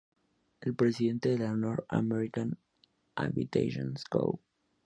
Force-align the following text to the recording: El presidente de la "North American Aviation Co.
El 0.61 0.73
presidente 0.73 1.29
de 1.29 1.37
la 1.37 1.53
"North 1.53 1.85
American 1.87 2.57
Aviation 3.13 3.93
Co. 4.09 4.39